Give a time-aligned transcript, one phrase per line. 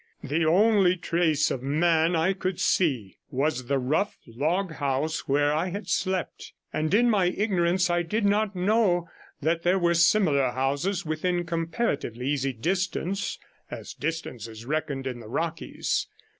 [0.23, 5.67] The only trace of man I could see was the rough log house where I
[5.67, 9.07] had slept, and in my ignorance I did not know
[9.43, 13.37] that there were similar houses within comparatively easy distance,
[13.69, 16.07] as distance is reckoned in the Rockies.